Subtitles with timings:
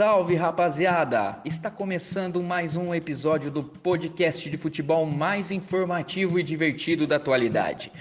[0.00, 1.42] Salve rapaziada!
[1.44, 7.92] Está começando mais um episódio do podcast de futebol mais informativo e divertido da atualidade,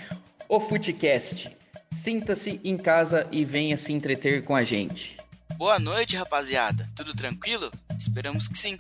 [0.48, 1.54] o Futecast.
[1.92, 5.18] Sinta-se em casa e venha se entreter com a gente.
[5.58, 6.88] Boa noite, rapaziada.
[6.96, 7.70] Tudo tranquilo?
[7.98, 8.80] Esperamos que sim.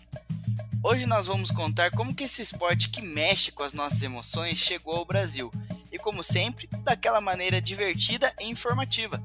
[0.81, 4.95] Hoje nós vamos contar como que esse esporte que mexe com as nossas emoções chegou
[4.95, 5.51] ao Brasil.
[5.91, 9.21] E como sempre, daquela maneira divertida e informativa.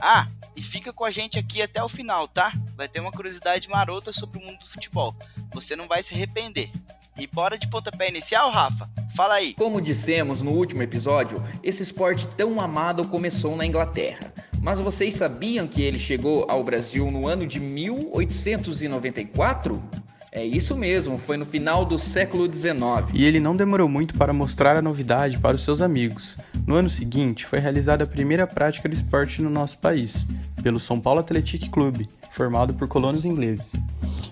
[0.00, 0.26] Ah,
[0.56, 2.50] e fica com a gente aqui até o final, tá?
[2.76, 5.14] Vai ter uma curiosidade marota sobre o mundo do futebol.
[5.52, 6.70] Você não vai se arrepender.
[7.16, 8.90] E bora de pontapé inicial, Rafa?
[9.14, 9.54] Fala aí.
[9.54, 14.34] Como dissemos no último episódio, esse esporte tão amado começou na Inglaterra.
[14.60, 19.84] Mas vocês sabiam que ele chegou ao Brasil no ano de 1894?
[20.32, 22.74] É isso mesmo, foi no final do século XIX.
[23.12, 26.36] E ele não demorou muito para mostrar a novidade para os seus amigos.
[26.66, 30.26] No ano seguinte, foi realizada a primeira prática do esporte no nosso país,
[30.60, 33.80] pelo São Paulo Athletic Club, formado por colonos ingleses.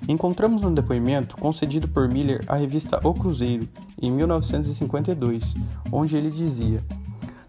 [0.08, 3.68] Encontramos um depoimento concedido por Miller à revista O Cruzeiro,
[4.00, 5.54] em 1952,
[5.92, 6.82] onde ele dizia: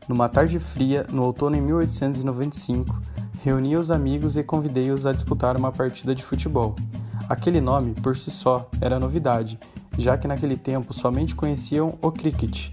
[0.07, 3.01] Numa tarde fria, no outono em 1895,
[3.41, 6.75] reuni os amigos e convidei-os a disputar uma partida de futebol.
[7.27, 9.59] Aquele nome, por si só, era novidade,
[9.97, 12.69] já que naquele tempo somente conheciam o cricket.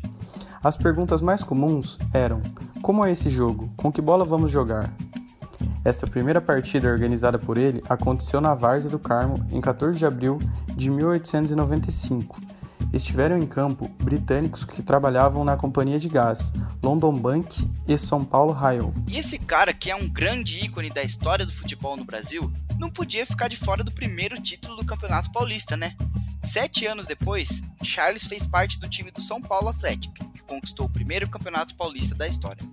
[0.62, 2.42] As perguntas mais comuns eram:
[2.82, 3.70] Como é esse jogo?
[3.74, 4.92] Com que bola vamos jogar?
[5.84, 10.38] Essa primeira partida organizada por ele aconteceu na Várzea do Carmo em 14 de abril
[10.76, 12.38] de 1895.
[12.92, 18.52] Estiveram em campo britânicos que trabalhavam na companhia de gás London Bank e São Paulo
[18.52, 18.92] Rail.
[19.08, 22.90] E esse cara, que é um grande ícone da história do futebol no Brasil, não
[22.90, 25.94] podia ficar de fora do primeiro título do Campeonato Paulista, né?
[26.42, 30.90] Sete anos depois, Charles fez parte do time do São Paulo Atlético, que conquistou o
[30.90, 32.66] primeiro Campeonato Paulista da história.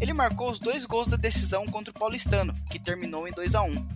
[0.00, 3.62] Ele marcou os dois gols da decisão contra o Paulistano, que terminou em 2 a
[3.62, 3.86] 1.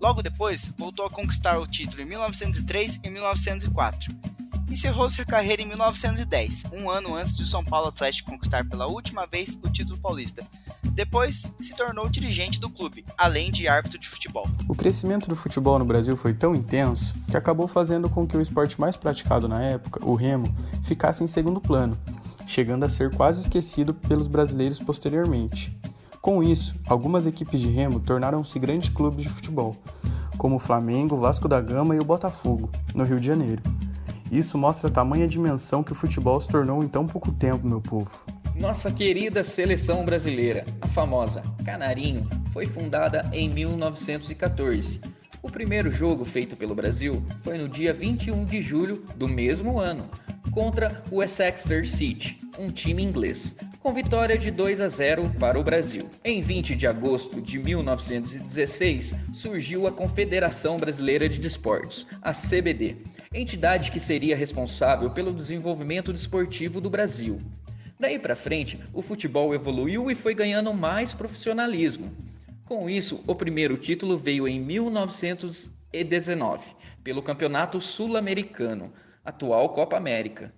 [0.00, 4.34] Logo depois, voltou a conquistar o título em 1903 e 1904
[4.74, 8.86] encerrou-se a carreira em 1910, um ano antes de o São Paulo Atlético conquistar pela
[8.86, 10.44] última vez o título paulista.
[10.82, 14.48] Depois, se tornou dirigente do clube, além de árbitro de futebol.
[14.68, 18.42] O crescimento do futebol no Brasil foi tão intenso que acabou fazendo com que o
[18.42, 20.52] esporte mais praticado na época, o remo,
[20.82, 21.96] ficasse em segundo plano,
[22.46, 25.76] chegando a ser quase esquecido pelos brasileiros posteriormente.
[26.20, 29.76] Com isso, algumas equipes de remo tornaram-se grandes clubes de futebol,
[30.38, 33.62] como o Flamengo, Vasco da Gama e o Botafogo, no Rio de Janeiro.
[34.32, 37.80] Isso mostra a tamanha dimensão que o futebol se tornou em tão pouco tempo, meu
[37.80, 38.10] povo.
[38.54, 45.00] Nossa querida seleção brasileira, a famosa Canarinho, foi fundada em 1914.
[45.42, 50.08] O primeiro jogo feito pelo Brasil foi no dia 21 de julho do mesmo ano,
[50.54, 55.64] contra o Exeter City, um time inglês, com vitória de 2 a 0 para o
[55.64, 56.08] Brasil.
[56.24, 62.98] Em 20 de agosto de 1916, surgiu a Confederação Brasileira de Desportos, a CBD,
[63.34, 67.40] entidade que seria responsável pelo desenvolvimento desportivo do Brasil.
[67.98, 72.12] Daí para frente, o futebol evoluiu e foi ganhando mais profissionalismo.
[72.64, 76.62] Com isso, o primeiro título veio em 1919,
[77.02, 78.92] pelo Campeonato Sul-Americano,
[79.24, 80.52] atual Copa América.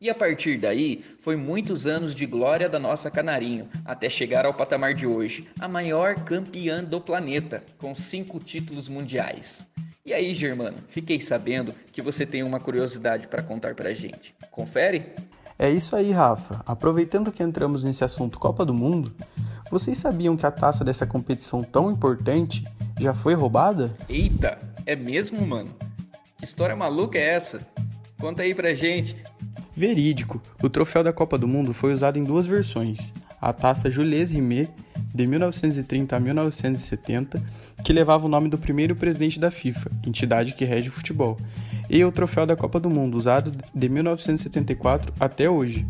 [0.00, 4.52] E a partir daí, foi muitos anos de glória da nossa Canarinho, até chegar ao
[4.52, 9.68] patamar de hoje, a maior campeã do planeta, com cinco títulos mundiais.
[10.04, 14.34] E aí, Germano, fiquei sabendo que você tem uma curiosidade para contar para a gente.
[14.50, 15.14] Confere?
[15.56, 16.60] É isso aí, Rafa.
[16.66, 19.14] Aproveitando que entramos nesse assunto Copa do Mundo,
[19.70, 22.64] vocês sabiam que a taça dessa competição tão importante
[23.00, 23.96] já foi roubada?
[24.08, 25.72] Eita, é mesmo, mano?
[26.36, 27.60] Que história maluca é essa?
[28.22, 29.16] Conta aí pra gente.
[29.76, 30.40] Verídico.
[30.62, 33.12] O troféu da Copa do Mundo foi usado em duas versões.
[33.40, 34.70] A taça Jules Rimet,
[35.12, 37.42] de 1930 a 1970,
[37.84, 41.36] que levava o nome do primeiro presidente da FIFA, entidade que rege o futebol,
[41.90, 45.84] e o troféu da Copa do Mundo, usado de 1974 até hoje.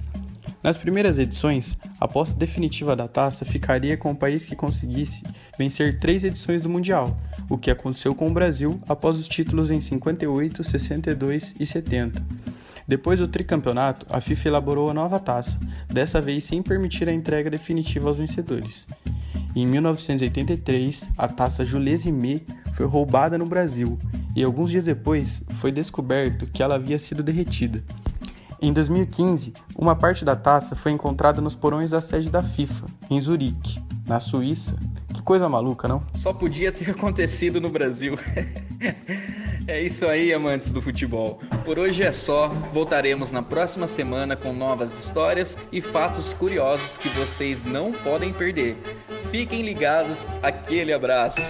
[0.63, 5.25] Nas primeiras edições, a posse definitiva da taça ficaria com o país que conseguisse
[5.59, 7.19] vencer três edições do Mundial,
[7.51, 12.23] o que aconteceu com o Brasil após os títulos em 58, 62 e 70.
[12.87, 17.51] Depois do tricampeonato, a FIFA elaborou a nova taça, dessa vez sem permitir a entrega
[17.51, 18.87] definitiva aos vencedores.
[19.57, 23.99] Em 1983, a taça Jules Rimet foi roubada no Brasil
[24.35, 27.83] e alguns dias depois foi descoberto que ela havia sido derretida.
[28.65, 33.21] Em 2015, uma parte da taça foi encontrada nos porões da sede da FIFA, em
[33.21, 34.79] Zurique, na Suíça.
[35.13, 36.01] Que coisa maluca, não?
[36.15, 38.17] Só podia ter acontecido no Brasil.
[39.67, 41.41] é isso aí, amantes do futebol.
[41.65, 42.51] Por hoje é só.
[42.73, 48.77] Voltaremos na próxima semana com novas histórias e fatos curiosos que vocês não podem perder.
[49.33, 50.25] Fiquem ligados.
[50.41, 51.43] Aquele abraço.